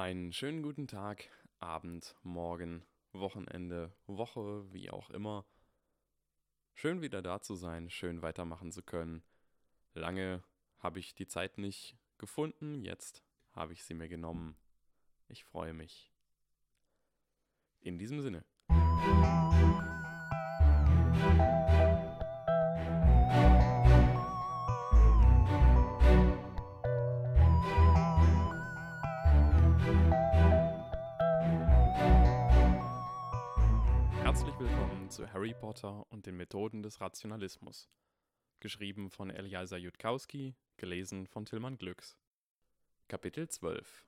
[0.00, 1.28] Einen schönen guten Tag,
[1.58, 5.44] Abend, Morgen, Wochenende, Woche, wie auch immer.
[6.72, 9.22] Schön wieder da zu sein, schön weitermachen zu können.
[9.92, 10.42] Lange
[10.78, 14.56] habe ich die Zeit nicht gefunden, jetzt habe ich sie mir genommen.
[15.28, 16.10] Ich freue mich.
[17.82, 18.42] In diesem Sinne.
[35.10, 37.90] Zu Harry Potter und den Methoden des Rationalismus.
[38.60, 42.16] Geschrieben von Eliasa Jutkowski, gelesen von Tillmann Glücks.
[43.08, 44.06] Kapitel 12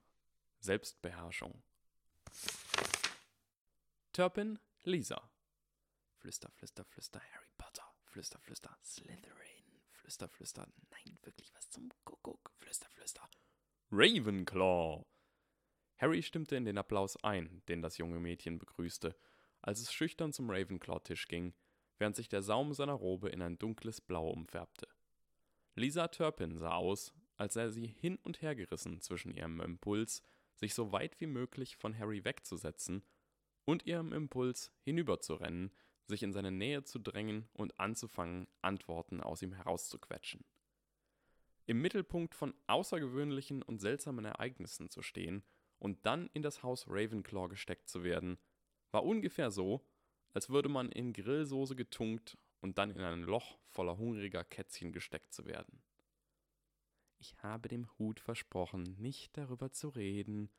[0.61, 1.61] Selbstbeherrschung
[4.13, 5.29] Turpin, Lisa.
[6.19, 7.85] Flüster, flüster, flüster, Harry Potter.
[8.05, 9.83] Flüster, flüster, Slytherin.
[9.91, 12.53] Flüster, flüster, nein, wirklich was zum Kuckuck.
[12.59, 13.29] Flüster, flüster.
[13.91, 15.05] Ravenclaw.
[15.97, 19.17] Harry stimmte in den Applaus ein, den das junge Mädchen begrüßte,
[19.63, 21.55] als es schüchtern zum Ravenclaw-Tisch ging,
[21.99, 24.89] während sich der Saum seiner Robe in ein dunkles Blau umfärbte.
[25.75, 30.23] Lisa Turpin sah aus, als sei sie hin und her gerissen zwischen ihrem Impuls,
[30.57, 33.03] sich so weit wie möglich von Harry wegzusetzen,
[33.65, 35.73] und ihrem Impuls, hinüberzurennen,
[36.07, 40.45] sich in seine Nähe zu drängen und anzufangen, Antworten aus ihm herauszuquetschen.
[41.67, 45.45] Im Mittelpunkt von außergewöhnlichen und seltsamen Ereignissen zu stehen
[45.79, 48.39] und dann in das Haus Ravenclaw gesteckt zu werden,
[48.93, 49.85] war ungefähr so,
[50.33, 55.33] als würde man in Grillsoße getunkt und dann in ein Loch voller hungriger Kätzchen gesteckt
[55.33, 55.83] zu werden.
[57.19, 60.51] Ich habe dem Hut versprochen, nicht darüber zu reden,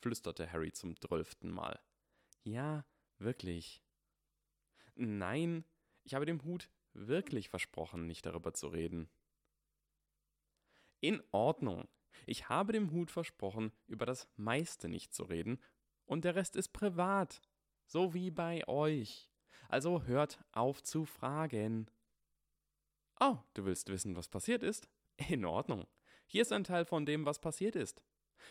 [0.00, 1.80] flüsterte Harry zum zwölften Mal.
[2.42, 2.84] Ja,
[3.18, 3.82] wirklich.
[4.94, 5.64] Nein,
[6.04, 9.08] ich habe dem Hut wirklich versprochen, nicht darüber zu reden.
[11.00, 11.88] In Ordnung.
[12.26, 15.60] Ich habe dem Hut versprochen, über das meiste nicht zu reden,
[16.04, 17.40] und der Rest ist privat.
[17.92, 19.28] So wie bei euch.
[19.68, 21.90] Also hört auf zu fragen.
[23.20, 24.88] Oh, du willst wissen, was passiert ist?
[25.28, 25.86] In Ordnung.
[26.26, 28.02] Hier ist ein Teil von dem, was passiert ist.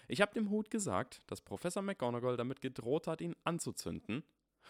[0.08, 4.24] Ich habe dem Hut gesagt, dass Professor McGonagall damit gedroht hat, ihn anzuzünden,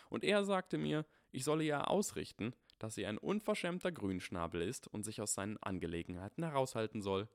[0.10, 5.04] und er sagte mir, ich solle ihr ausrichten, dass sie ein unverschämter Grünschnabel ist und
[5.04, 7.28] sich aus seinen Angelegenheiten heraushalten soll.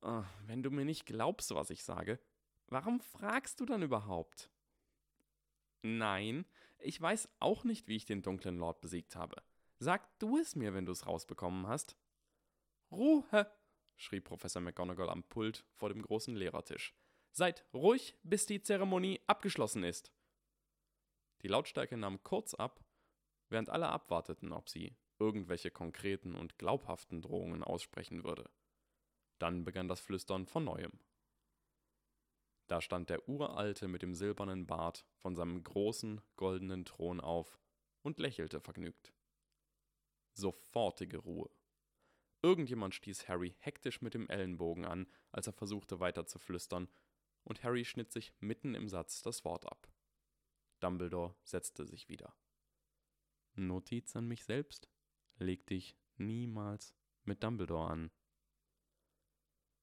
[0.00, 2.18] Oh, wenn du mir nicht glaubst, was ich sage,
[2.68, 4.50] warum fragst du dann überhaupt?
[5.86, 6.46] Nein,
[6.78, 9.42] ich weiß auch nicht, wie ich den dunklen Lord besiegt habe.
[9.78, 11.94] Sag du es mir, wenn du es rausbekommen hast.
[12.90, 13.52] Ruhe,
[13.96, 16.94] schrie Professor McGonagall am Pult vor dem großen Lehrertisch.
[17.32, 20.10] Seid ruhig, bis die Zeremonie abgeschlossen ist.
[21.42, 22.82] Die Lautstärke nahm kurz ab,
[23.50, 28.48] während alle abwarteten, ob sie irgendwelche konkreten und glaubhaften Drohungen aussprechen würde.
[29.38, 30.98] Dann begann das Flüstern von neuem.
[32.66, 37.58] Da stand der Uralte mit dem silbernen Bart von seinem großen goldenen Thron auf
[38.02, 39.12] und lächelte vergnügt.
[40.32, 41.50] Sofortige Ruhe.
[42.42, 46.88] Irgendjemand stieß Harry hektisch mit dem Ellenbogen an, als er versuchte weiter zu flüstern,
[47.42, 49.90] und Harry schnitt sich mitten im Satz das Wort ab.
[50.80, 52.34] Dumbledore setzte sich wieder.
[53.54, 54.88] Notiz an mich selbst?
[55.38, 56.94] Leg dich niemals
[57.24, 58.10] mit Dumbledore an.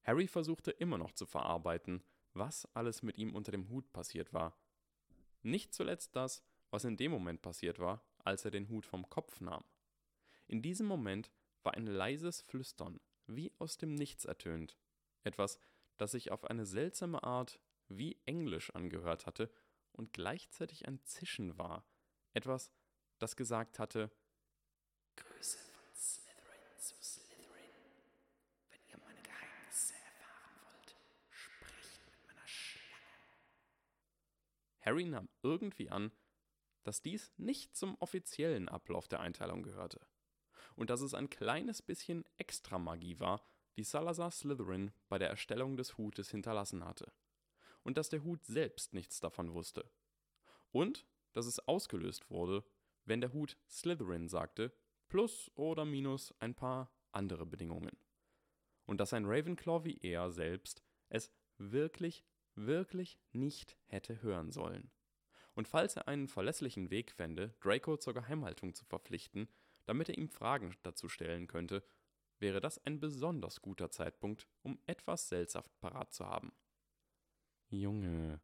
[0.02, 2.04] Harry versuchte immer noch zu verarbeiten,
[2.34, 4.56] was alles mit ihm unter dem Hut passiert war.
[5.42, 9.40] Nicht zuletzt das, was in dem Moment passiert war, als er den Hut vom Kopf
[9.40, 9.64] nahm.
[10.46, 11.30] In diesem Moment
[11.62, 14.76] war ein leises Flüstern, wie aus dem Nichts ertönt.
[15.24, 15.58] Etwas,
[15.96, 19.50] das sich auf eine seltsame Art wie Englisch angehört hatte
[19.92, 21.84] und gleichzeitig ein Zischen war.
[22.32, 22.72] Etwas,
[23.18, 24.10] das gesagt hatte:
[25.16, 27.70] Grüße von Slytherin zu Slytherin.
[28.70, 30.96] Wenn ihr meine Geheimnisse erfahren wollt,
[31.30, 32.88] sprecht mit meiner Schlange.
[34.82, 36.12] Harry nahm irgendwie an,
[36.84, 40.00] dass dies nicht zum offiziellen Ablauf der Einteilung gehörte
[40.76, 43.44] und dass es ein kleines bisschen Extramagie war,
[43.76, 47.12] die Salazar Slytherin bei der Erstellung des Hutes hinterlassen hatte.
[47.82, 49.90] Und dass der Hut selbst nichts davon wusste.
[50.70, 52.64] Und dass es ausgelöst wurde,
[53.04, 54.72] wenn der Hut Slytherin sagte,
[55.08, 57.96] plus oder minus ein paar andere Bedingungen.
[58.86, 64.90] Und dass ein Ravenclaw wie er selbst es wirklich, wirklich nicht hätte hören sollen.
[65.54, 69.48] Und falls er einen verlässlichen Weg fände, Draco zur Geheimhaltung zu verpflichten,
[69.84, 71.84] damit er ihm Fragen dazu stellen könnte,
[72.38, 76.52] wäre das ein besonders guter Zeitpunkt, um etwas Seltsaft parat zu haben.
[77.68, 78.40] Junge,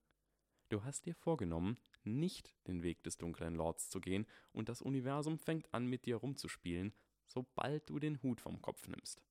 [0.68, 5.38] du hast dir vorgenommen, nicht den Weg des dunklen Lords zu gehen, und das Universum
[5.38, 6.94] fängt an, mit dir rumzuspielen,
[7.26, 9.22] sobald du den Hut vom Kopf nimmst.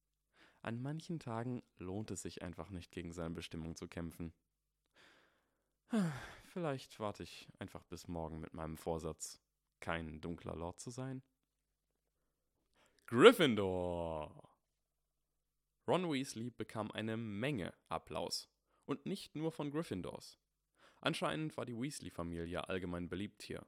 [0.62, 4.34] An manchen Tagen lohnt es sich einfach nicht, gegen seine Bestimmung zu kämpfen.
[6.46, 9.42] Vielleicht warte ich einfach bis morgen mit meinem Vorsatz,
[9.80, 11.24] kein dunkler Lord zu sein.
[13.06, 14.50] Gryffindor!
[15.88, 18.50] Ron Weasley bekam eine Menge Applaus.
[18.86, 20.38] Und nicht nur von Gryffindors.
[21.00, 23.66] Anscheinend war die Weasley-Familie allgemein beliebt hier.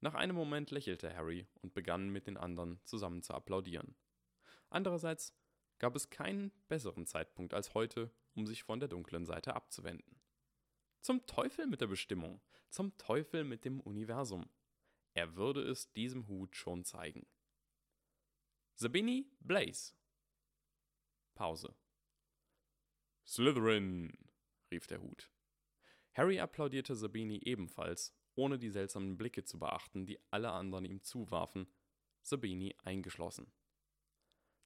[0.00, 3.96] Nach einem Moment lächelte Harry und begann mit den anderen zusammen zu applaudieren.
[4.70, 5.34] Andererseits
[5.78, 10.20] gab es keinen besseren Zeitpunkt als heute, um sich von der dunklen Seite abzuwenden.
[11.06, 14.50] Zum Teufel mit der Bestimmung, zum Teufel mit dem Universum.
[15.14, 17.24] Er würde es diesem Hut schon zeigen.
[18.74, 19.94] Sabini Blaze
[21.36, 21.76] Pause.
[23.24, 24.18] Slytherin,
[24.72, 25.30] rief der Hut.
[26.12, 31.72] Harry applaudierte Sabini ebenfalls, ohne die seltsamen Blicke zu beachten, die alle anderen ihm zuwarfen,
[32.22, 33.52] Sabini eingeschlossen.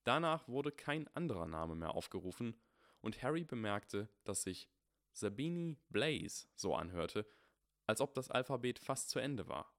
[0.04, 2.58] Danach wurde kein anderer Name mehr aufgerufen,
[3.02, 4.70] und Harry bemerkte, dass sich
[5.20, 7.26] Sabini Blaze so anhörte,
[7.86, 9.72] als ob das Alphabet fast zu Ende war.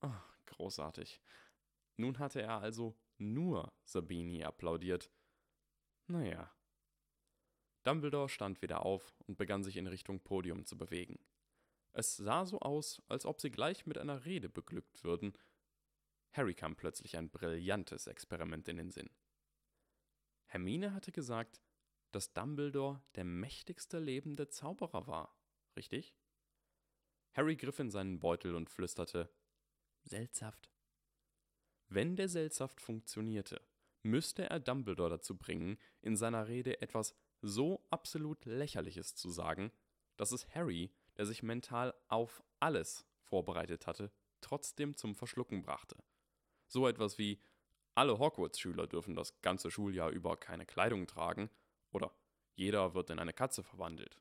[0.00, 0.10] Oh,
[0.46, 1.20] großartig.
[1.96, 5.10] Nun hatte er also nur Sabini applaudiert,
[6.06, 6.54] naja.
[7.84, 11.18] Dumbledore stand wieder auf und begann sich in Richtung Podium zu bewegen.
[11.92, 15.36] Es sah so aus, als ob sie gleich mit einer Rede beglückt würden.
[16.32, 19.10] Harry kam plötzlich ein brillantes Experiment in den Sinn.
[20.46, 21.60] Hermine hatte gesagt,
[22.12, 25.36] dass Dumbledore der mächtigste lebende Zauberer war,
[25.76, 26.14] richtig?
[27.32, 29.30] Harry griff in seinen Beutel und flüsterte
[30.02, 30.70] Seltsaft.
[31.88, 33.60] Wenn der Seltsaft funktionierte,
[34.02, 39.72] müsste er Dumbledore dazu bringen, in seiner Rede etwas so absolut Lächerliches zu sagen,
[40.16, 45.96] dass es Harry, der sich mental auf alles vorbereitet hatte, trotzdem zum Verschlucken brachte.
[46.66, 47.40] So etwas wie
[47.94, 51.50] alle Hogwarts-Schüler dürfen das ganze Schuljahr über keine Kleidung tragen
[51.92, 52.14] oder
[52.54, 54.20] jeder wird in eine Katze verwandelt.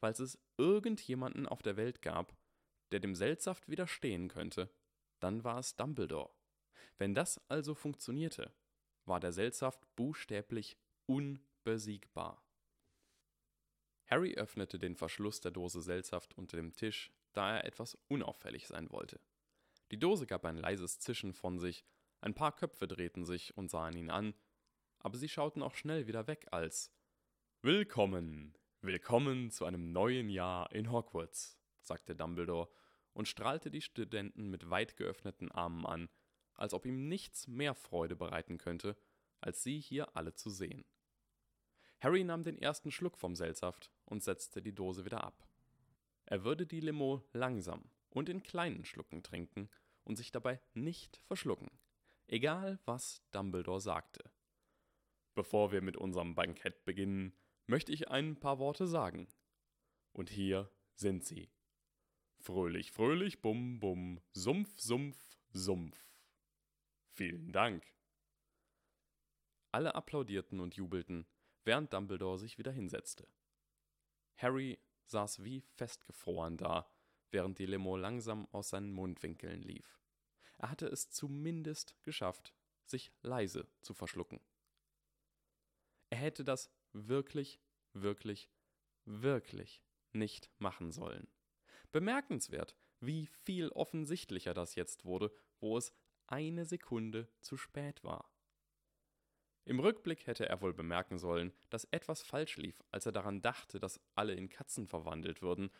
[0.00, 2.36] Falls es irgendjemanden auf der Welt gab,
[2.90, 4.70] der dem Seltsaft widerstehen könnte,
[5.20, 6.34] dann war es Dumbledore.
[6.98, 8.52] Wenn das also funktionierte,
[9.04, 12.42] war der Seltsaft buchstäblich unbesiegbar.
[14.06, 18.90] Harry öffnete den Verschluss der Dose Seltsaft unter dem Tisch, da er etwas unauffällig sein
[18.90, 19.20] wollte.
[19.90, 21.84] Die Dose gab ein leises Zischen von sich,
[22.20, 24.34] ein paar Köpfe drehten sich und sahen ihn an,
[25.00, 26.92] aber sie schauten auch schnell wieder weg, als
[27.62, 32.68] Willkommen, willkommen zu einem neuen Jahr in Hogwarts, sagte Dumbledore
[33.12, 36.08] und strahlte die Studenten mit weit geöffneten Armen an,
[36.54, 38.96] als ob ihm nichts mehr Freude bereiten könnte,
[39.40, 40.84] als sie hier alle zu sehen.
[42.00, 45.46] Harry nahm den ersten Schluck vom Seltsaft und setzte die Dose wieder ab.
[46.26, 49.70] Er würde die Limo langsam und in kleinen Schlucken trinken
[50.04, 51.70] und sich dabei nicht verschlucken,
[52.26, 54.29] egal was Dumbledore sagte.
[55.34, 57.34] Bevor wir mit unserem Bankett beginnen,
[57.66, 59.28] möchte ich ein paar Worte sagen.
[60.12, 61.50] Und hier sind sie.
[62.38, 66.10] Fröhlich, fröhlich, bum, bum, Sumpf, Sumpf, Sumpf.
[67.12, 67.84] Vielen Dank.
[69.72, 71.26] Alle applaudierten und jubelten,
[71.64, 73.28] während Dumbledore sich wieder hinsetzte.
[74.36, 76.90] Harry saß wie festgefroren da,
[77.30, 80.00] während die Limo langsam aus seinen Mundwinkeln lief.
[80.58, 82.54] Er hatte es zumindest geschafft,
[82.84, 84.40] sich leise zu verschlucken.
[86.10, 87.60] Er hätte das wirklich,
[87.92, 88.50] wirklich,
[89.04, 91.28] wirklich nicht machen sollen.
[91.92, 95.92] Bemerkenswert, wie viel offensichtlicher das jetzt wurde, wo es
[96.26, 98.30] eine Sekunde zu spät war.
[99.64, 103.78] Im Rückblick hätte er wohl bemerken sollen, dass etwas falsch lief, als er daran dachte,
[103.78, 105.70] dass alle in Katzen verwandelt würden,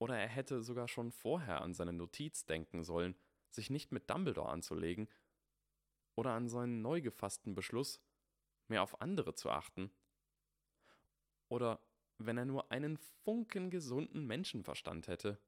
[0.00, 3.16] oder er hätte sogar schon vorher an seine Notiz denken sollen,
[3.50, 5.08] sich nicht mit Dumbledore anzulegen,
[6.14, 8.00] oder an seinen neu gefassten Beschluss,
[8.68, 9.90] mehr auf andere zu achten.
[11.48, 11.80] Oder
[12.18, 15.40] wenn er nur einen Funken gesunden Menschenverstand hätte.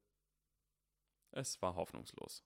[1.33, 2.45] Es war hoffnungslos.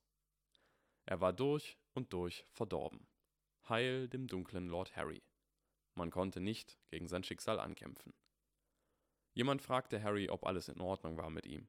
[1.06, 3.06] Er war durch und durch verdorben.
[3.68, 5.22] Heil dem dunklen Lord Harry.
[5.94, 8.14] Man konnte nicht gegen sein Schicksal ankämpfen.
[9.32, 11.68] Jemand fragte Harry, ob alles in Ordnung war mit ihm.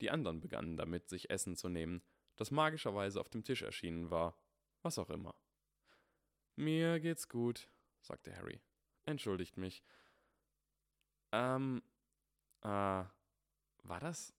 [0.00, 2.02] Die anderen begannen damit, sich Essen zu nehmen,
[2.36, 4.38] das magischerweise auf dem Tisch erschienen war,
[4.82, 5.34] was auch immer.
[6.56, 7.70] Mir geht's gut,
[8.06, 8.60] sagte Harry.
[9.04, 9.82] Entschuldigt mich.
[11.32, 11.82] Ähm,
[12.62, 14.34] äh, war das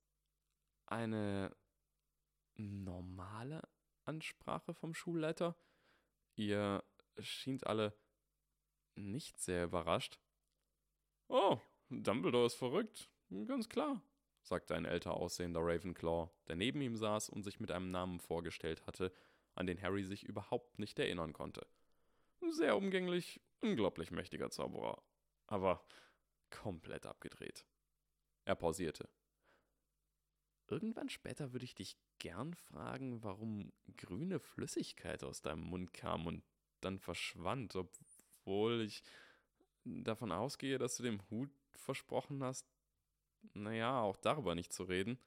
[0.85, 1.55] eine
[2.55, 3.61] normale
[4.05, 5.55] Ansprache vom Schulleiter.
[6.35, 6.83] Ihr
[7.19, 7.93] schien alle
[8.95, 10.19] nicht sehr überrascht.
[11.27, 11.59] Oh,
[11.89, 13.09] Dumbledore ist verrückt,
[13.45, 14.01] ganz klar,
[14.41, 18.85] sagte ein älter aussehender Ravenclaw, der neben ihm saß und sich mit einem Namen vorgestellt
[18.87, 19.11] hatte,
[19.55, 21.67] an den Harry sich überhaupt nicht erinnern konnte.
[22.51, 25.01] Sehr umgänglich unglaublich mächtiger Zauberer,
[25.47, 25.85] aber
[26.49, 27.65] komplett abgedreht.
[28.45, 29.09] Er pausierte.
[30.69, 36.43] Irgendwann später würde ich dich gern fragen, warum grüne Flüssigkeit aus deinem Mund kam und
[36.81, 39.03] dann verschwand, obwohl ich
[39.85, 42.67] davon ausgehe, dass du dem Hut versprochen hast,
[43.53, 45.19] naja, auch darüber nicht zu reden.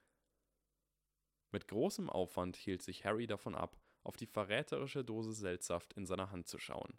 [1.53, 6.31] Mit großem Aufwand hielt sich Harry davon ab, auf die verräterische Dose Seltsaft in seiner
[6.31, 6.99] Hand zu schauen.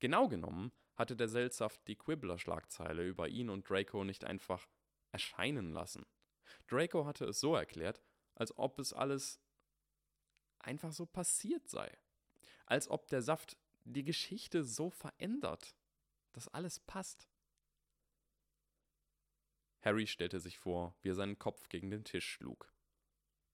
[0.00, 4.66] Genau genommen hatte der Seltsaft die Quibbler-Schlagzeile über ihn und Draco nicht einfach
[5.12, 6.04] erscheinen lassen.
[6.66, 8.02] Draco hatte es so erklärt,
[8.34, 9.40] als ob es alles
[10.58, 11.96] einfach so passiert sei.
[12.66, 15.74] Als ob der Saft die Geschichte so verändert,
[16.32, 17.28] dass alles passt.
[19.82, 22.72] Harry stellte sich vor, wie er seinen Kopf gegen den Tisch schlug.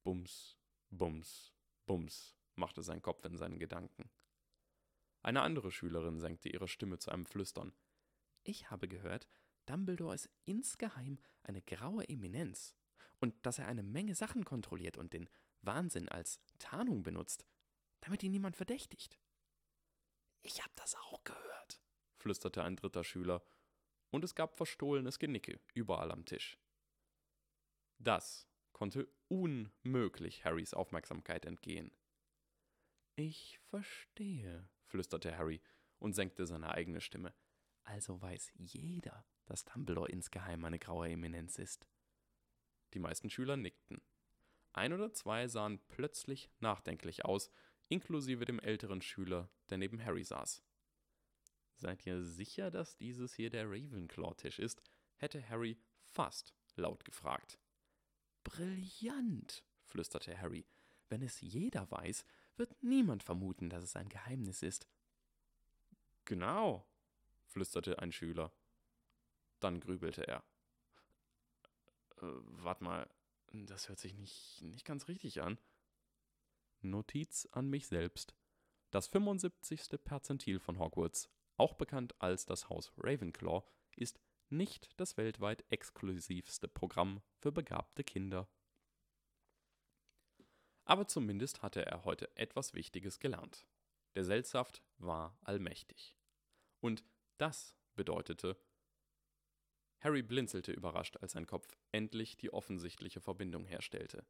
[0.02, 0.56] Bums,
[0.90, 1.52] bums,
[1.86, 4.10] bums, machte sein Kopf in seinen Gedanken.
[5.26, 7.74] Eine andere Schülerin senkte ihre Stimme zu einem Flüstern.
[8.44, 9.26] Ich habe gehört,
[9.66, 12.76] Dumbledore ist insgeheim eine graue Eminenz
[13.18, 15.28] und dass er eine Menge Sachen kontrolliert und den
[15.62, 17.44] Wahnsinn als Tarnung benutzt,
[18.02, 19.18] damit ihn niemand verdächtigt.
[20.42, 21.82] Ich hab das auch gehört,
[22.14, 23.44] flüsterte ein dritter Schüler,
[24.10, 26.56] und es gab verstohlenes Genicke überall am Tisch.
[27.98, 31.90] Das konnte unmöglich Harrys Aufmerksamkeit entgehen.
[33.16, 35.60] Ich verstehe, flüsterte Harry
[35.98, 37.34] und senkte seine eigene Stimme.
[37.84, 41.86] Also weiß jeder, dass Dumbledore insgeheim eine graue Eminenz ist.
[42.94, 44.00] Die meisten Schüler nickten.
[44.72, 47.50] Ein oder zwei sahen plötzlich nachdenklich aus,
[47.88, 50.62] inklusive dem älteren Schüler, der neben Harry saß.
[51.76, 54.82] Seid ihr sicher, dass dieses hier der Ravenclaw-Tisch ist?
[55.16, 57.58] hätte Harry fast laut gefragt.
[58.44, 60.66] Brillant, flüsterte Harry.
[61.08, 62.24] Wenn es jeder weiß,
[62.58, 64.88] wird niemand vermuten, dass es ein Geheimnis ist.
[66.24, 66.86] Genau,
[67.46, 68.52] flüsterte ein Schüler.
[69.60, 70.44] Dann grübelte er.
[72.18, 73.08] Äh, wart mal,
[73.52, 75.58] das hört sich nicht, nicht ganz richtig an.
[76.80, 78.34] Notiz an mich selbst.
[78.90, 80.02] Das 75.
[80.04, 83.62] Perzentil von Hogwarts, auch bekannt als das Haus Ravenclaw,
[83.96, 88.48] ist nicht das weltweit exklusivste Programm für begabte Kinder.
[90.86, 93.66] Aber zumindest hatte er heute etwas Wichtiges gelernt.
[94.14, 96.16] Der Seltsaft war allmächtig.
[96.80, 97.04] Und
[97.38, 98.56] das bedeutete,
[100.00, 104.24] Harry blinzelte überrascht, als sein Kopf endlich die offensichtliche Verbindung herstellte.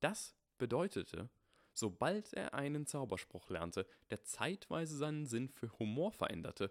[0.00, 1.30] Das bedeutete,
[1.72, 6.70] sobald er einen Zauberspruch lernte, der zeitweise seinen Sinn für Humor veränderte,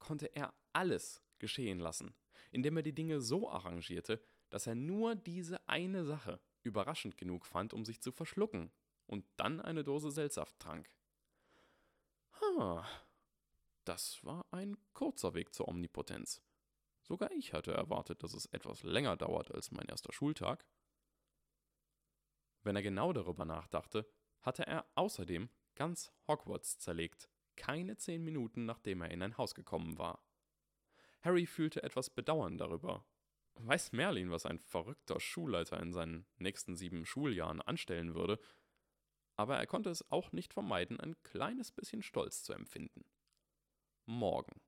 [0.00, 2.12] konnte er alles geschehen lassen,
[2.50, 4.20] indem er die Dinge so arrangierte,
[4.50, 8.70] dass er nur diese eine Sache überraschend genug fand, um sich zu verschlucken
[9.06, 10.90] und dann eine Dose Seltsaft trank.
[12.40, 12.86] Ha,
[13.84, 16.42] das war ein kurzer Weg zur Omnipotenz.
[17.02, 20.64] Sogar ich hatte erwartet, dass es etwas länger dauert als mein erster Schultag.
[22.62, 24.08] Wenn er genau darüber nachdachte,
[24.40, 29.98] hatte er außerdem ganz Hogwarts zerlegt, keine zehn Minuten nachdem er in ein Haus gekommen
[29.98, 30.24] war.
[31.22, 33.04] Harry fühlte etwas Bedauern darüber.
[33.54, 38.40] Weiß Merlin, was ein verrückter Schulleiter in seinen nächsten sieben Schuljahren anstellen würde,
[39.36, 43.04] aber er konnte es auch nicht vermeiden, ein kleines bisschen Stolz zu empfinden.
[44.06, 44.60] Morgen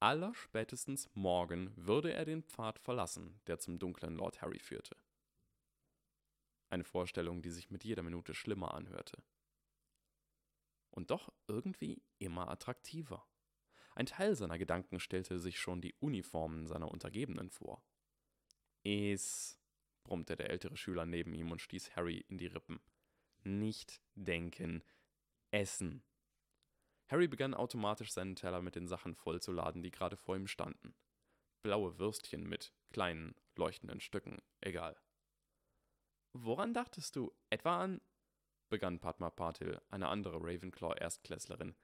[0.00, 4.96] Allerspätestens morgen würde er den Pfad verlassen, der zum dunklen Lord Harry führte.
[6.70, 9.20] Eine Vorstellung, die sich mit jeder Minute schlimmer anhörte.
[10.90, 13.26] Und doch irgendwie immer attraktiver.
[13.98, 17.82] Ein Teil seiner Gedanken stellte sich schon die Uniformen seiner Untergebenen vor.
[18.84, 19.58] Es,
[20.04, 22.78] brummte der ältere Schüler neben ihm und stieß Harry in die Rippen.
[23.42, 24.84] Nicht denken,
[25.50, 26.04] essen.
[27.08, 30.94] Harry begann automatisch seinen Teller mit den Sachen vollzuladen, die gerade vor ihm standen.
[31.62, 34.96] Blaue Würstchen mit kleinen, leuchtenden Stücken, egal.
[36.34, 37.32] Woran dachtest du?
[37.50, 38.00] Etwa an?
[38.68, 41.74] begann Padma Patil, eine andere Ravenclaw-Erstklässlerin.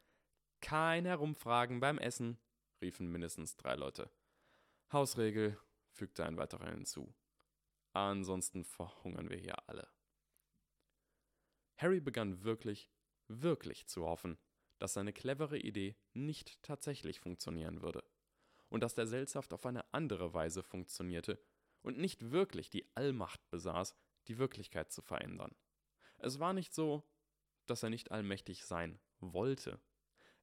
[0.64, 2.38] Kein Herumfragen beim Essen,
[2.80, 4.10] riefen mindestens drei Leute.
[4.90, 7.14] Hausregel, fügte ein weiterer hinzu.
[7.92, 9.86] Ansonsten verhungern wir hier alle.
[11.76, 12.90] Harry begann wirklich,
[13.28, 14.38] wirklich zu hoffen,
[14.78, 18.02] dass seine clevere Idee nicht tatsächlich funktionieren würde
[18.70, 21.38] und dass der Seltsaft auf eine andere Weise funktionierte
[21.82, 23.94] und nicht wirklich die Allmacht besaß,
[24.28, 25.54] die Wirklichkeit zu verändern.
[26.20, 27.06] Es war nicht so,
[27.66, 29.78] dass er nicht allmächtig sein wollte.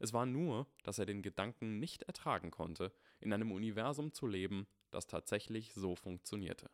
[0.02, 4.66] Es war nur, dass er den Gedanken nicht ertragen konnte, in einem Universum zu leben,
[4.90, 6.72] das tatsächlich so funktionierte.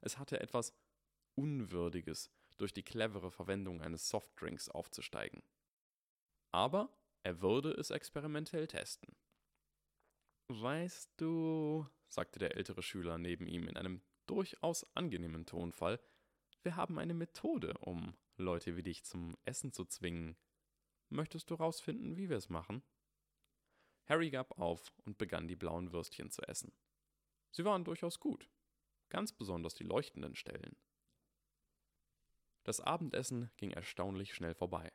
[0.00, 0.74] Es hatte etwas
[1.34, 5.42] Unwürdiges, durch die clevere Verwendung eines Softdrinks aufzusteigen.
[6.50, 6.88] Aber
[7.22, 9.14] er würde es experimentell testen.
[10.48, 16.00] Weißt du, sagte der ältere Schüler neben ihm in einem durchaus angenehmen Tonfall,
[16.62, 20.36] wir haben eine Methode, um Leute wie dich zum Essen zu zwingen.
[21.12, 22.82] Möchtest du rausfinden, wie wir es machen?
[24.06, 26.72] Harry gab auf und begann die blauen Würstchen zu essen.
[27.50, 28.48] Sie waren durchaus gut,
[29.10, 30.74] ganz besonders die leuchtenden Stellen.
[32.62, 34.90] Das Abendessen ging erstaunlich schnell vorbei.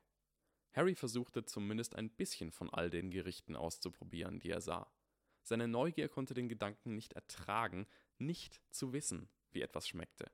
[0.73, 4.91] Harry versuchte zumindest ein bisschen von all den Gerichten auszuprobieren, die er sah.
[5.43, 10.31] Seine Neugier konnte den Gedanken nicht ertragen, nicht zu wissen, wie etwas schmeckte.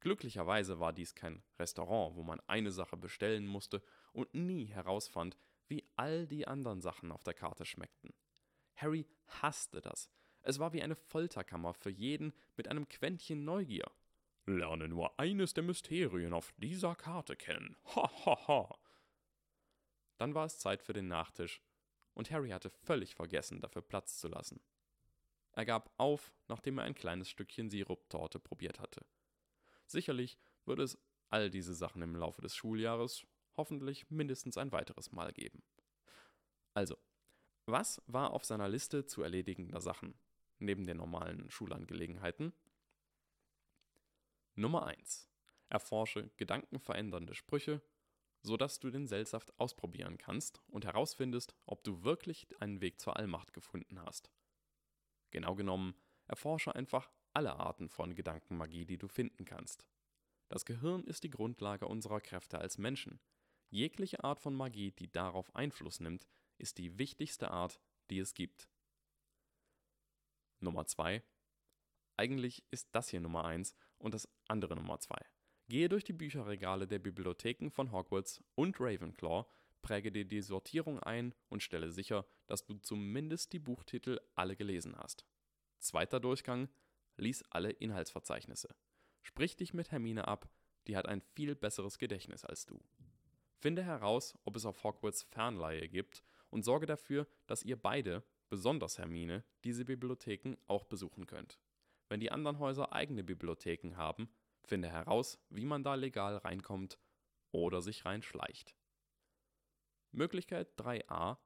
[0.00, 3.82] Glücklicherweise war dies kein Restaurant, wo man eine Sache bestellen musste
[4.14, 5.36] und nie herausfand,
[5.68, 8.14] wie all die anderen Sachen auf der Karte schmeckten.
[8.76, 10.10] Harry hasste das.
[10.42, 13.90] Es war wie eine Folterkammer für jeden mit einem Quäntchen Neugier.
[14.46, 17.76] Lerne nur eines der Mysterien auf dieser Karte kennen.
[17.96, 18.78] Ha ha ha.
[20.18, 21.62] Dann war es Zeit für den Nachtisch,
[22.12, 24.60] und Harry hatte völlig vergessen, dafür Platz zu lassen.
[25.52, 29.04] Er gab auf, nachdem er ein kleines Stückchen Siruptorte probiert hatte.
[29.86, 30.98] Sicherlich würde es
[31.30, 35.62] all diese Sachen im Laufe des Schuljahres hoffentlich mindestens ein weiteres Mal geben.
[36.74, 36.96] Also,
[37.66, 40.14] was war auf seiner Liste zu erledigender Sachen,
[40.58, 42.52] neben den normalen Schulangelegenheiten?
[44.54, 45.28] Nummer 1.
[45.68, 47.82] Erforsche gedankenverändernde Sprüche,
[48.42, 53.52] sodass du den Seltsaft ausprobieren kannst und herausfindest, ob du wirklich einen Weg zur Allmacht
[53.52, 54.30] gefunden hast.
[55.30, 55.94] Genau genommen,
[56.26, 59.86] erforsche einfach alle Arten von Gedankenmagie, die du finden kannst.
[60.48, 63.18] Das Gehirn ist die Grundlage unserer Kräfte als Menschen.
[63.74, 66.28] Jegliche Art von Magie, die darauf Einfluss nimmt,
[66.58, 68.68] ist die wichtigste Art, die es gibt.
[70.60, 71.24] Nummer 2.
[72.16, 75.16] Eigentlich ist das hier Nummer 1 und das andere Nummer 2.
[75.66, 79.44] Gehe durch die Bücherregale der Bibliotheken von Hogwarts und Ravenclaw,
[79.82, 84.94] präge dir die Sortierung ein und stelle sicher, dass du zumindest die Buchtitel alle gelesen
[84.96, 85.26] hast.
[85.80, 86.68] Zweiter Durchgang,
[87.16, 88.72] lies alle Inhaltsverzeichnisse.
[89.22, 90.48] Sprich dich mit Hermine ab,
[90.86, 92.80] die hat ein viel besseres Gedächtnis als du.
[93.64, 98.98] Finde heraus, ob es auf Hogwarts Fernleihe gibt und sorge dafür, dass ihr beide, besonders
[98.98, 101.58] Hermine, diese Bibliotheken auch besuchen könnt.
[102.10, 104.28] Wenn die anderen Häuser eigene Bibliotheken haben,
[104.64, 106.98] finde heraus, wie man da legal reinkommt
[107.52, 108.76] oder sich reinschleicht.
[110.12, 111.38] Möglichkeit 3a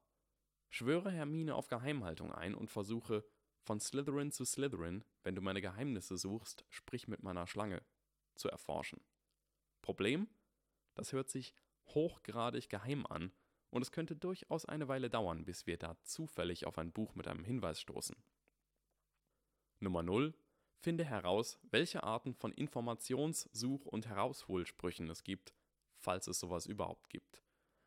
[0.70, 3.24] Schwöre Hermine auf Geheimhaltung ein und versuche,
[3.60, 7.80] von Slytherin zu Slytherin, wenn du meine Geheimnisse suchst, sprich mit meiner Schlange,
[8.34, 9.00] zu erforschen.
[9.82, 10.26] Problem?
[10.96, 11.54] Das hört sich
[11.94, 13.32] hochgradig geheim an
[13.70, 17.28] und es könnte durchaus eine Weile dauern, bis wir da zufällig auf ein Buch mit
[17.28, 18.16] einem Hinweis stoßen.
[19.80, 20.34] Nummer 0.
[20.80, 25.52] Finde heraus, welche Arten von Informations-, Such- und Herausholsprüchen es gibt,
[25.96, 27.42] falls es sowas überhaupt gibt.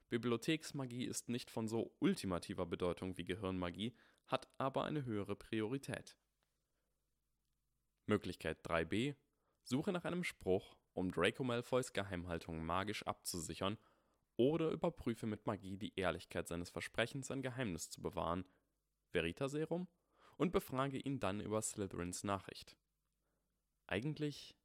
[0.09, 3.95] Bibliotheksmagie ist nicht von so ultimativer Bedeutung wie Gehirnmagie,
[4.27, 6.17] hat aber eine höhere Priorität.
[8.07, 9.15] Möglichkeit 3b.
[9.63, 13.77] Suche nach einem Spruch, um Draco Malfoys Geheimhaltung magisch abzusichern,
[14.37, 18.45] oder überprüfe mit Magie die Ehrlichkeit seines Versprechens, ein Geheimnis zu bewahren,
[19.11, 19.87] Veritaserum,
[20.37, 22.77] und befrage ihn dann über Slytherins Nachricht.
[23.87, 24.57] Eigentlich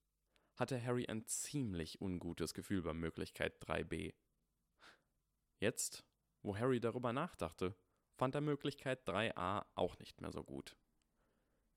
[0.54, 4.14] hatte Harry ein ziemlich ungutes Gefühl bei Möglichkeit 3b.
[5.58, 6.04] Jetzt,
[6.42, 7.74] wo Harry darüber nachdachte,
[8.14, 10.76] fand er Möglichkeit 3a auch nicht mehr so gut.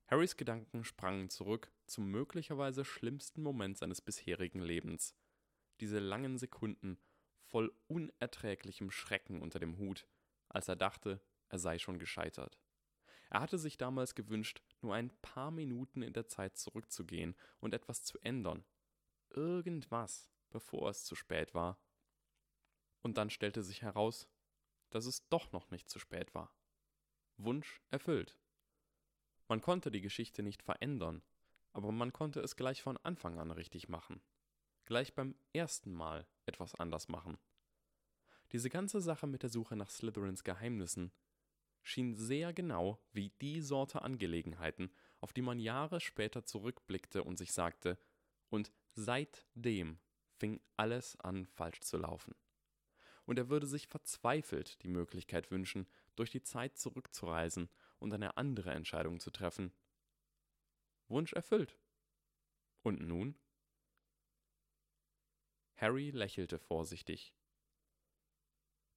[0.07, 5.15] Harrys Gedanken sprangen zurück zum möglicherweise schlimmsten Moment seines bisherigen Lebens.
[5.81, 6.97] Diese langen Sekunden
[7.49, 10.07] voll unerträglichem Schrecken unter dem Hut,
[10.47, 12.59] als er dachte, er sei schon gescheitert.
[13.29, 18.03] Er hatte sich damals gewünscht, nur ein paar Minuten in der Zeit zurückzugehen und etwas
[18.03, 18.63] zu ändern.
[19.29, 21.79] Irgendwas, bevor es zu spät war.
[23.01, 24.27] Und dann stellte sich heraus,
[24.89, 26.53] dass es doch noch nicht zu spät war.
[27.37, 28.39] Wunsch erfüllt.
[29.47, 31.21] Man konnte die Geschichte nicht verändern,
[31.71, 34.21] aber man konnte es gleich von Anfang an richtig machen.
[34.85, 37.37] Gleich beim ersten Mal etwas anders machen.
[38.51, 41.11] Diese ganze Sache mit der Suche nach Slytherins Geheimnissen
[41.83, 47.53] schien sehr genau wie die Sorte Angelegenheiten, auf die man Jahre später zurückblickte und sich
[47.53, 47.97] sagte,
[48.49, 49.99] und seitdem
[50.37, 52.35] fing alles an falsch zu laufen.
[53.25, 58.71] Und er würde sich verzweifelt die Möglichkeit wünschen, durch die Zeit zurückzureisen und eine andere
[58.71, 59.71] Entscheidung zu treffen.
[61.07, 61.77] Wunsch erfüllt.
[62.81, 63.35] Und nun?
[65.79, 67.33] Harry lächelte vorsichtig.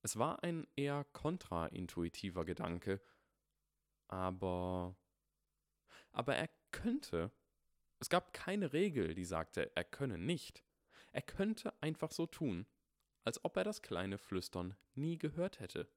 [0.03, 3.01] Es war ein eher kontraintuitiver Gedanke,
[4.09, 4.97] aber.
[6.11, 7.31] Aber er könnte.
[8.01, 10.65] Es gab keine Regel, die sagte, er könne nicht.
[11.13, 12.67] Er könnte einfach so tun,
[13.23, 15.89] als ob er das kleine Flüstern nie gehört hätte.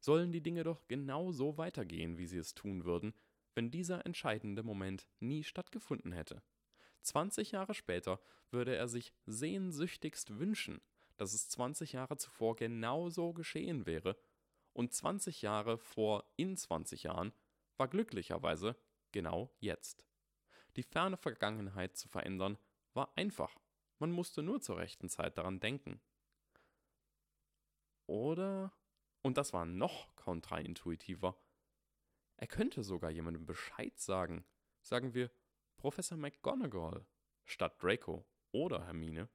[0.00, 3.14] sollen die Dinge doch genau so weitergehen, wie sie es tun würden,
[3.54, 6.42] wenn dieser entscheidende Moment nie stattgefunden hätte.
[7.02, 10.80] 20 Jahre später würde er sich sehnsüchtigst wünschen,
[11.16, 14.16] dass es 20 Jahre zuvor genau so geschehen wäre,
[14.72, 17.32] und 20 Jahre vor in 20 Jahren
[17.76, 18.76] war glücklicherweise
[19.12, 20.06] genau jetzt.
[20.76, 22.56] Die ferne Vergangenheit zu verändern
[22.94, 23.58] war einfach.
[23.98, 26.00] Man musste nur zur rechten Zeit daran denken.
[28.06, 28.72] Oder,
[29.22, 31.36] und das war noch kontraintuitiver,
[32.36, 34.44] er könnte sogar jemandem Bescheid sagen.
[34.80, 35.30] Sagen wir
[35.80, 37.06] Professor McGonagall
[37.46, 39.30] statt Draco oder Hermine.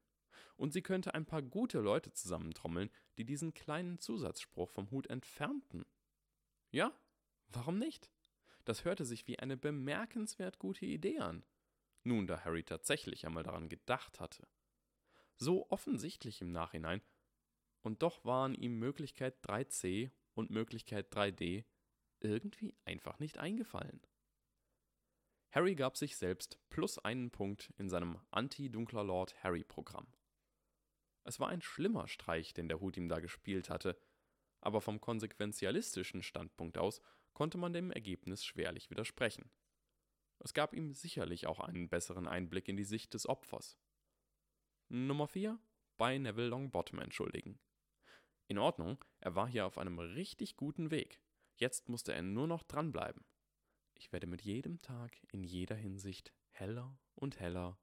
[0.57, 5.87] Und sie könnte ein paar gute Leute zusammentrommeln, die diesen kleinen Zusatzspruch vom Hut entfernten.
[6.69, 6.93] Ja,
[7.47, 8.11] warum nicht?
[8.63, 11.43] Das hörte sich wie eine bemerkenswert gute Idee an.
[12.03, 14.47] Nun, da Harry tatsächlich einmal daran gedacht hatte.
[15.37, 17.01] So offensichtlich im Nachhinein
[17.81, 21.65] und doch waren ihm Möglichkeit 3c und Möglichkeit 3d
[22.19, 23.99] irgendwie einfach nicht eingefallen.
[25.55, 30.05] Harry gab sich selbst plus einen Punkt in seinem Anti-Dunkler Lord Harry-Programm.
[31.23, 33.97] Es war ein schlimmer Streich, den der Hut ihm da gespielt hatte,
[34.59, 37.01] aber vom konsequenzialistischen Standpunkt aus
[37.33, 39.49] konnte man dem Ergebnis schwerlich widersprechen.
[40.39, 43.77] Es gab ihm sicherlich auch einen besseren Einblick in die Sicht des Opfers.
[44.89, 45.57] Nummer 4
[45.95, 47.61] bei Neville Longbottom entschuldigen.
[48.49, 51.21] In Ordnung, er war hier auf einem richtig guten Weg.
[51.55, 53.23] Jetzt musste er nur noch dranbleiben.
[53.95, 57.77] Ich werde mit jedem Tag in jeder Hinsicht heller und heller.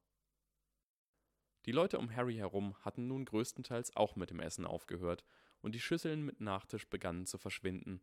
[1.64, 5.24] Die Leute um Harry herum hatten nun größtenteils auch mit dem Essen aufgehört,
[5.60, 8.02] und die Schüsseln mit Nachtisch begannen zu verschwinden,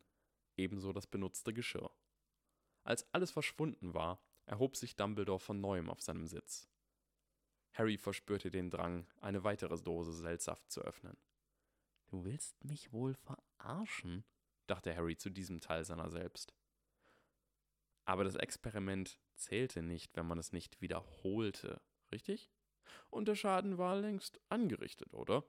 [0.55, 1.91] ebenso das benutzte Geschirr.
[2.83, 6.69] Als alles verschwunden war, erhob sich Dumbledore von neuem auf seinem Sitz.
[7.73, 11.17] Harry verspürte den Drang, eine weitere Dose Seltsaft zu öffnen.
[12.07, 14.23] Du willst mich wohl verarschen?
[14.67, 16.55] dachte Harry zu diesem Teil seiner selbst.
[18.09, 21.79] Aber das Experiment zählte nicht, wenn man es nicht wiederholte,
[22.11, 22.49] richtig?
[23.11, 25.45] Und der Schaden war längst angerichtet, oder?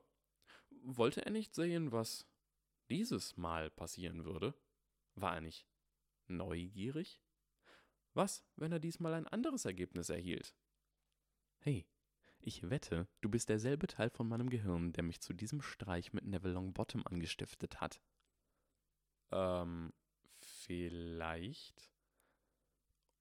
[0.83, 2.29] Wollte er nicht sehen, was
[2.91, 4.53] dieses Mal passieren würde?
[5.15, 5.67] War er nicht
[6.27, 7.23] neugierig?
[8.13, 10.55] Was, wenn er diesmal ein anderes Ergebnis erhielt?
[11.61, 11.87] Hey,
[12.41, 16.27] ich wette, du bist derselbe Teil von meinem Gehirn, der mich zu diesem Streich mit
[16.27, 18.03] Neville Longbottom angestiftet hat.
[19.31, 19.95] Ähm,
[20.41, 21.91] vielleicht.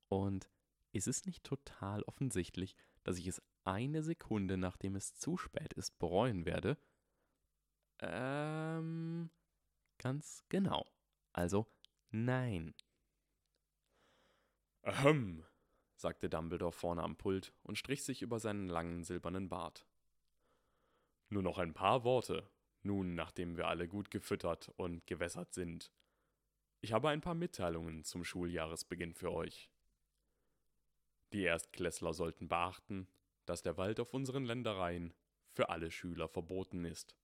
[0.10, 0.50] Und
[0.92, 5.98] ist es nicht total offensichtlich, dass ich es eine Sekunde, nachdem es zu spät ist,
[6.00, 6.78] bereuen werde?
[8.00, 9.30] Ähm,
[9.98, 10.86] ganz genau.
[11.34, 11.68] Also,
[12.10, 12.74] nein.
[14.82, 15.46] Ahem,
[15.96, 19.86] sagte Dumbledore vorne am Pult und strich sich über seinen langen silbernen Bart.
[21.30, 22.50] Nur noch ein paar Worte,
[22.82, 25.92] nun nachdem wir alle gut gefüttert und gewässert sind.
[26.82, 29.70] Ich habe ein paar Mitteilungen zum Schuljahresbeginn für euch.
[31.34, 33.08] Die Erstklässler sollten beachten,
[33.46, 35.14] dass der Wald auf unseren Ländereien
[35.52, 37.16] für alle Schüler verboten ist.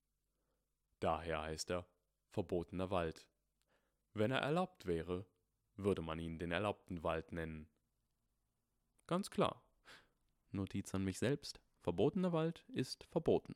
[1.00, 1.86] Daher heißt er
[2.30, 3.26] verbotener Wald.
[4.12, 5.26] Wenn er erlaubt wäre,
[5.76, 7.68] würde man ihn den erlaubten Wald nennen.
[9.06, 9.62] Ganz klar.
[10.50, 11.60] Notiz an mich selbst.
[11.82, 13.54] Verbotener Wald ist verboten.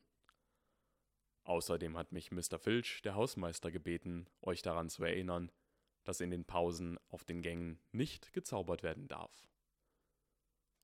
[1.43, 2.59] Außerdem hat mich Mr.
[2.59, 5.51] Filch, der Hausmeister, gebeten, euch daran zu erinnern,
[6.03, 9.47] dass in den Pausen auf den Gängen nicht gezaubert werden darf.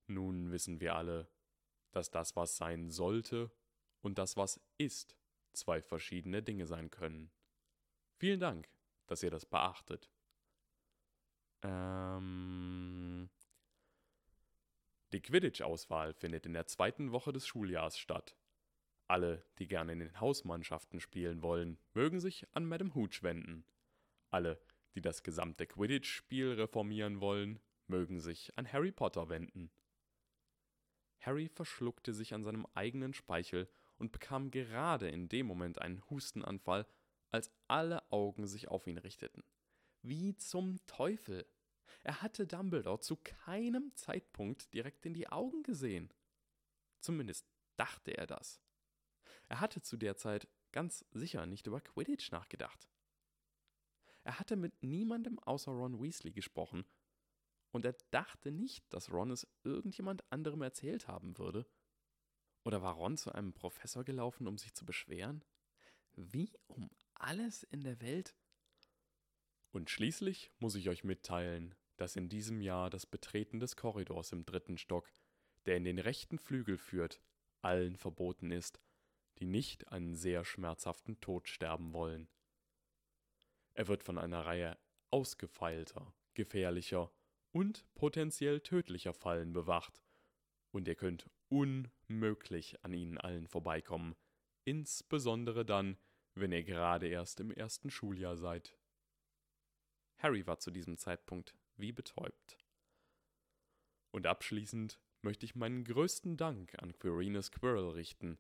[0.08, 1.28] Nun wissen wir alle,
[1.92, 3.52] dass das, was sein sollte
[4.02, 5.18] und das, was ist,
[5.54, 7.32] zwei verschiedene Dinge sein können.
[8.18, 8.70] Vielen Dank,
[9.08, 10.10] dass ihr das beachtet.
[11.64, 13.30] Ähm,
[15.14, 18.38] die Quidditch-Auswahl findet in der zweiten Woche des Schuljahrs statt.
[19.08, 23.66] Alle, die gerne in den Hausmannschaften spielen wollen, mögen sich an Madame Hooch wenden.
[24.30, 24.60] Alle,
[24.96, 29.72] die das gesamte Quidditch-Spiel reformieren wollen, mögen sich an Harry Potter wenden.
[31.28, 36.88] Harry verschluckte sich an seinem eigenen Speichel und bekam gerade in dem Moment einen Hustenanfall,
[37.32, 39.44] als alle Augen sich auf ihn richteten.
[40.02, 41.46] Wie zum Teufel!
[42.04, 46.14] Er hatte Dumbledore zu keinem Zeitpunkt direkt in die Augen gesehen.
[47.02, 48.62] Zumindest dachte er das.
[49.50, 52.88] Er hatte zu der Zeit ganz sicher nicht über Quidditch nachgedacht.
[54.24, 56.86] Er hatte mit niemandem außer Ron Weasley gesprochen,
[57.72, 61.66] und er dachte nicht, dass Ron es irgendjemand anderem erzählt haben würde.
[62.64, 65.44] Oder war Ron zu einem Professor gelaufen, um sich zu beschweren?
[66.16, 68.36] Wie um alles in der Welt?
[69.72, 74.46] Und schließlich muss ich euch mitteilen, dass in diesem Jahr das Betreten des Korridors im
[74.46, 75.12] dritten Stock,
[75.66, 77.22] der in den rechten Flügel führt,
[77.62, 78.82] allen verboten ist,
[79.40, 82.30] die nicht einen sehr schmerzhaften Tod sterben wollen.
[83.74, 84.78] Er wird von einer Reihe
[85.10, 87.12] ausgefeilter, gefährlicher
[87.58, 90.04] und potenziell tödlicher Fallen bewacht,
[90.70, 94.16] und ihr könnt unmöglich an ihnen allen vorbeikommen,
[94.64, 95.98] insbesondere dann,
[96.36, 98.78] wenn ihr gerade erst im ersten Schuljahr seid.
[100.18, 102.60] Harry war zu diesem Zeitpunkt wie betäubt.
[104.12, 108.38] Und abschließend möchte ich meinen größten Dank an Quirinius Quirrell richten,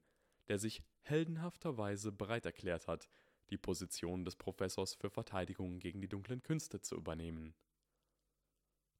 [0.47, 3.09] der sich heldenhafterweise bereit erklärt hat,
[3.49, 7.55] die Position des Professors für Verteidigung gegen die dunklen Künste zu übernehmen.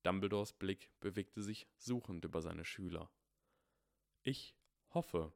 [0.03, 3.12] Dumbledores Blick bewegte sich suchend über seine Schüler.
[4.23, 4.55] Ich
[4.93, 5.33] hoffe,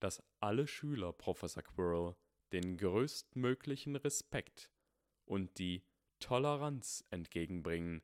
[0.00, 2.16] dass alle Schüler Professor Quirrell
[2.52, 4.70] den größtmöglichen Respekt
[5.24, 5.82] und die
[6.20, 8.02] Toleranz entgegenbringen,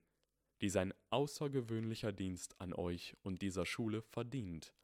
[0.61, 4.75] die sein außergewöhnlicher Dienst an euch und dieser Schule verdient,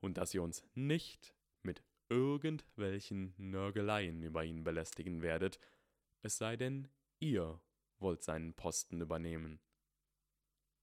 [0.00, 5.58] und dass ihr uns nicht mit irgendwelchen Nörgeleien über ihn belästigen werdet,
[6.22, 7.60] es sei denn, ihr
[7.98, 9.60] wollt seinen Posten übernehmen.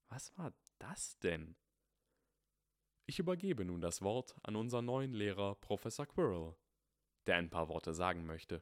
[0.10, 1.56] Was war das denn?
[3.06, 6.56] Ich übergebe nun das Wort an unseren neuen Lehrer Professor Quirrell,
[7.26, 8.62] der ein paar Worte sagen möchte.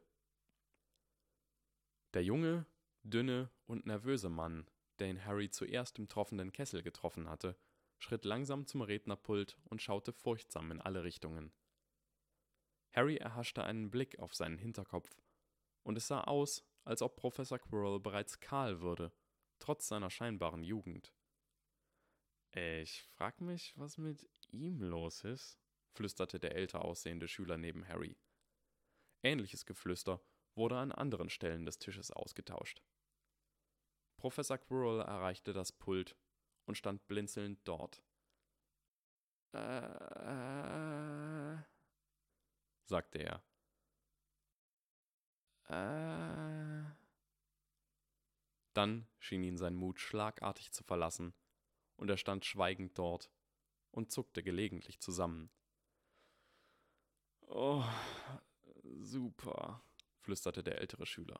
[2.13, 2.65] Der junge,
[3.03, 7.57] dünne und nervöse Mann, der ihn Harry zuerst im tropfenden Kessel getroffen hatte,
[7.99, 11.51] schritt langsam zum Rednerpult und schaute furchtsam in alle Richtungen.
[12.93, 15.21] Harry erhaschte einen Blick auf seinen Hinterkopf,
[15.83, 19.11] und es sah aus, als ob Professor Quirrell bereits kahl würde,
[19.59, 21.13] trotz seiner scheinbaren Jugend.
[22.57, 25.59] Ich frag mich, was mit ihm los ist,
[25.91, 28.15] flüsterte der älter aussehende Schüler neben Harry.
[29.23, 30.21] Ähnliches Geflüster
[30.55, 32.81] wurde an anderen Stellen des Tisches ausgetauscht.
[34.15, 36.15] Professor Quirrell erreichte das Pult
[36.65, 38.01] und stand blinzelnd dort.
[39.51, 41.57] Äh,
[42.85, 43.43] sagte er.
[45.67, 46.85] Äh.
[48.73, 51.33] Dann schien ihn sein Mut schlagartig zu verlassen,
[51.97, 53.31] und er stand schweigend dort
[53.91, 55.49] und zuckte gelegentlich zusammen.
[57.47, 57.83] Oh,
[58.83, 59.81] super,
[60.19, 61.39] flüsterte der ältere Schüler.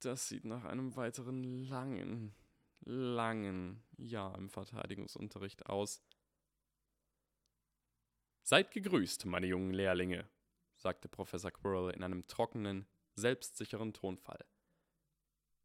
[0.00, 2.34] Das sieht nach einem weiteren langen,
[2.80, 6.02] langen Jahr im Verteidigungsunterricht aus.
[8.42, 10.28] Seid gegrüßt, meine jungen Lehrlinge,
[10.76, 14.44] sagte Professor Quirrell in einem trockenen, selbstsicheren Tonfall.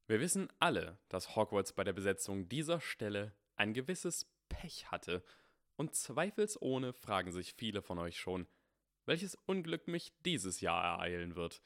[0.09, 5.23] Wir wissen alle, dass Hogwarts bei der Besetzung dieser Stelle ein gewisses Pech hatte,
[5.75, 8.47] und zweifelsohne fragen sich viele von euch schon,
[9.05, 11.61] welches Unglück mich dieses Jahr ereilen wird.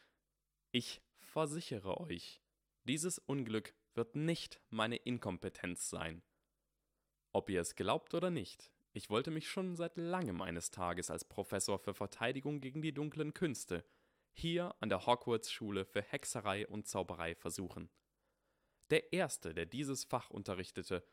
[0.72, 2.42] Ich versichere euch,
[2.84, 6.22] dieses Unglück wird nicht meine Inkompetenz sein.
[7.32, 11.24] Ob ihr es glaubt oder nicht, ich wollte mich schon seit langem eines Tages als
[11.24, 13.86] Professor für Verteidigung gegen die dunklen Künste
[14.34, 17.90] hier an der Hogwarts-Schule für Hexerei und Zauberei versuchen.
[18.90, 21.04] Der erste, der dieses Fach unterrichtete,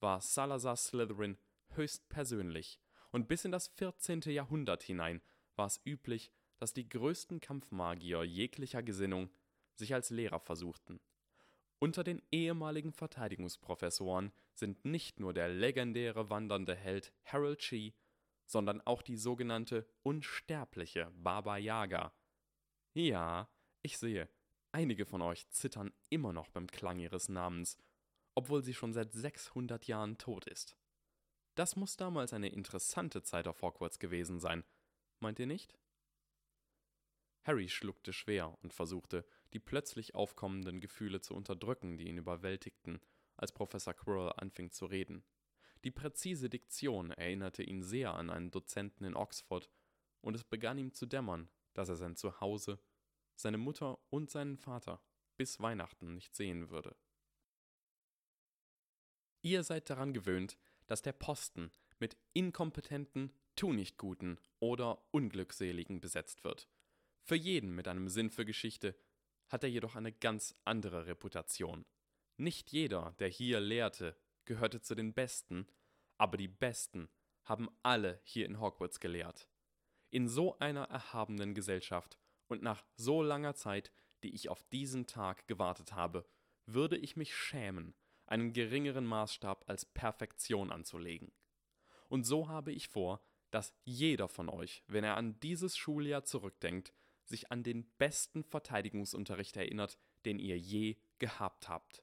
[0.00, 1.38] war Salazar Slytherin
[1.70, 4.20] höchstpersönlich, und bis in das 14.
[4.26, 5.22] Jahrhundert hinein
[5.54, 9.30] war es üblich, dass die größten Kampfmagier jeglicher Gesinnung
[9.74, 11.00] sich als Lehrer versuchten.
[11.78, 17.92] Unter den ehemaligen Verteidigungsprofessoren sind nicht nur der legendäre wandernde Held Harold Shee,
[18.46, 22.14] sondern auch die sogenannte unsterbliche Baba Yaga.
[22.94, 23.50] Ja,
[23.82, 24.28] ich sehe,
[24.76, 27.78] einige von euch zittern immer noch beim Klang ihres Namens,
[28.34, 30.76] obwohl sie schon seit 600 Jahren tot ist.
[31.54, 34.64] Das muss damals eine interessante Zeit auf Hogwarts gewesen sein,
[35.18, 35.78] meint ihr nicht?
[37.44, 43.00] Harry schluckte schwer und versuchte, die plötzlich aufkommenden Gefühle zu unterdrücken, die ihn überwältigten,
[43.38, 45.24] als Professor Quirrell anfing zu reden.
[45.84, 49.70] Die präzise Diktion erinnerte ihn sehr an einen Dozenten in Oxford,
[50.20, 52.78] und es begann ihm zu dämmern, dass er sein Zuhause,
[53.40, 55.00] seine Mutter und seinen Vater
[55.36, 56.96] bis Weihnachten nicht sehen würde.
[59.42, 66.68] Ihr seid daran gewöhnt, dass der Posten mit inkompetenten, Tunichtguten oder Unglückseligen besetzt wird.
[67.22, 68.96] Für jeden mit einem Sinn für Geschichte
[69.48, 71.86] hat er jedoch eine ganz andere Reputation.
[72.36, 75.66] Nicht jeder, der hier lehrte, gehörte zu den Besten,
[76.18, 77.08] aber die Besten
[77.44, 79.48] haben alle hier in Hogwarts gelehrt.
[80.10, 82.18] In so einer erhabenen Gesellschaft
[82.48, 86.26] und nach so langer Zeit, die ich auf diesen Tag gewartet habe,
[86.66, 87.94] würde ich mich schämen,
[88.26, 91.32] einen geringeren Maßstab als Perfektion anzulegen.
[92.08, 96.92] Und so habe ich vor, dass jeder von euch, wenn er an dieses Schuljahr zurückdenkt,
[97.24, 102.02] sich an den besten Verteidigungsunterricht erinnert, den ihr je gehabt habt.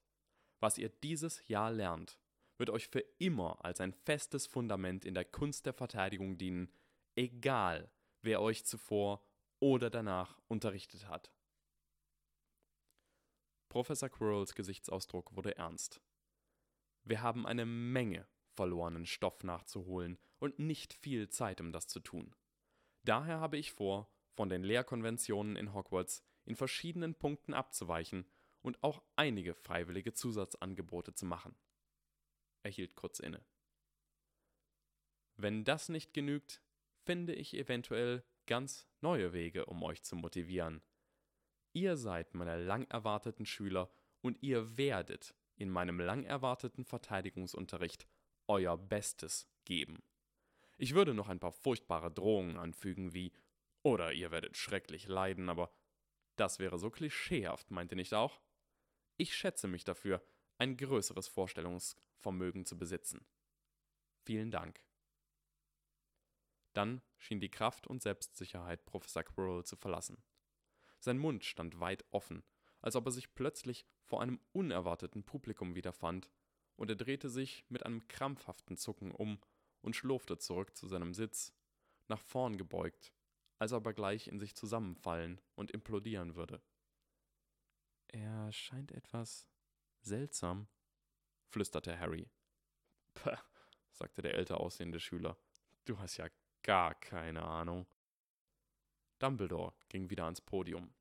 [0.60, 2.20] Was ihr dieses Jahr lernt,
[2.58, 6.72] wird euch für immer als ein festes Fundament in der Kunst der Verteidigung dienen,
[7.16, 7.90] egal
[8.22, 9.22] wer euch zuvor
[9.60, 11.32] oder danach unterrichtet hat.
[13.70, 16.02] Professor Quirrells Gesichtsausdruck wurde ernst.
[17.04, 22.36] Wir haben eine Menge verlorenen Stoff nachzuholen und nicht viel Zeit, um das zu tun.
[23.04, 28.26] Daher habe ich vor, von den Lehrkonventionen in Hogwarts in verschiedenen Punkten abzuweichen
[28.62, 31.56] und auch einige freiwillige Zusatzangebote zu machen.
[32.64, 33.44] Er hielt kurz inne.
[35.36, 36.62] Wenn das nicht genügt,
[37.06, 40.82] finde ich eventuell ganz neue Wege, um euch zu motivieren.
[41.74, 43.90] Ihr seid meine lang erwarteten Schüler
[44.22, 48.08] und ihr werdet in meinem lang erwarteten Verteidigungsunterricht
[48.48, 50.04] euer Bestes geben.
[50.78, 53.34] Ich würde noch ein paar furchtbare Drohungen anfügen wie
[53.84, 55.72] oder ihr werdet schrecklich leiden, aber
[56.36, 58.42] das wäre so klischeehaft, meint ihr nicht auch?
[59.18, 60.26] Ich schätze mich dafür,
[60.58, 63.26] ein größeres Vorstellungsvermögen zu besitzen.
[64.26, 64.84] Vielen Dank.
[66.74, 70.24] Dann schien die Kraft und Selbstsicherheit Professor Quirrell zu verlassen.
[71.00, 72.44] Sein Mund stand weit offen,
[72.82, 76.30] als ob er sich plötzlich vor einem unerwarteten Publikum wiederfand,
[76.76, 79.40] und er drehte sich mit einem krampfhaften Zucken um
[79.82, 81.54] und schlurfte zurück zu seinem Sitz,
[82.08, 83.14] nach vorn gebeugt,
[83.60, 86.62] als ob er gleich in sich zusammenfallen und implodieren würde.
[88.08, 89.48] Er scheint etwas
[90.02, 90.68] seltsam,
[91.50, 92.30] flüsterte Harry.
[93.14, 93.42] Pah,
[93.92, 95.38] sagte der älter aussehende Schüler.
[95.86, 96.28] Du hast ja
[96.64, 97.86] gar keine Ahnung.
[99.20, 100.94] Dumbledore ging wieder ans Podium.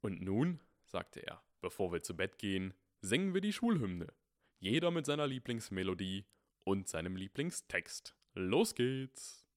[0.00, 4.12] Und nun, sagte er, bevor wir zu Bett gehen, singen wir die Schulhymne.
[4.58, 6.26] Jeder mit seiner Lieblingsmelodie
[6.64, 8.16] und seinem Lieblingstext.
[8.34, 9.47] Los geht's!